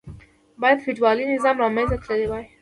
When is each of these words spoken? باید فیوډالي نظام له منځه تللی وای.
باید 0.61 0.79
فیوډالي 0.85 1.25
نظام 1.33 1.55
له 1.61 1.67
منځه 1.75 1.95
تللی 2.03 2.27
وای. 2.27 2.45